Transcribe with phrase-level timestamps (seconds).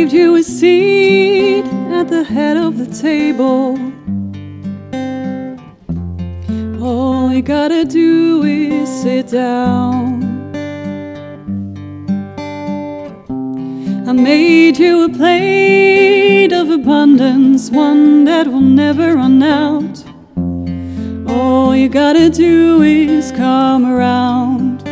[0.00, 3.76] saved you a seat at the head of the table.
[6.82, 10.22] All you gotta do is sit down.
[14.08, 19.96] I made you a plate of abundance, one that will never run out.
[21.28, 24.82] All you gotta do is come around.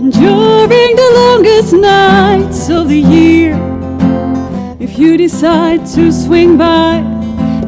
[0.00, 1.10] And during the
[1.52, 3.54] longest nights of the year,
[4.80, 7.02] if you decide to swing by,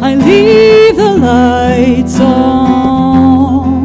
[0.01, 3.85] I leave the lights on.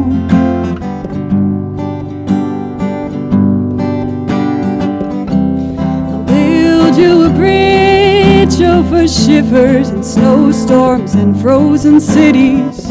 [6.10, 12.90] I'll build you a bridge over shivers and snowstorms and frozen cities.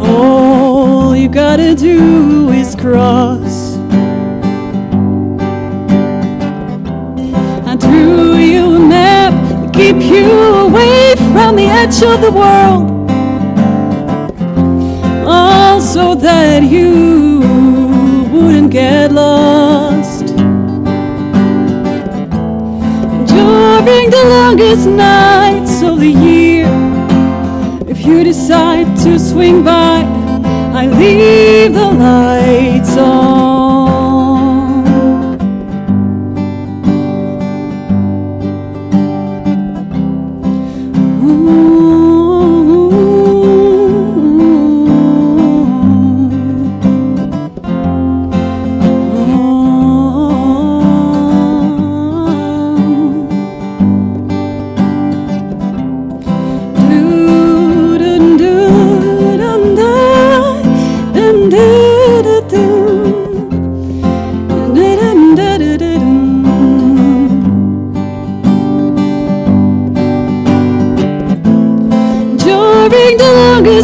[0.00, 3.63] All you gotta do is cross.
[7.74, 10.30] I drew you a map to keep you
[10.66, 12.84] away from the edge of the world.
[15.26, 17.40] All so that you
[18.32, 20.26] wouldn't get lost.
[23.26, 26.68] During the longest nights of the year,
[27.88, 30.04] if you decide to swing by,
[30.80, 33.23] I leave the lights on.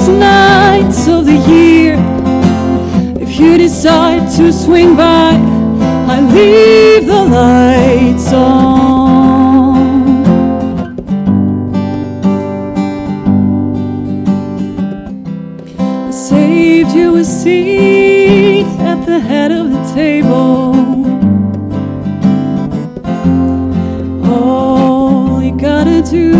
[0.09, 1.97] nights of the year.
[3.21, 5.33] If you decide to swing by,
[6.15, 9.81] I leave the lights on.
[15.78, 20.75] I saved you a seat at the head of the table.
[24.32, 26.40] All you gotta do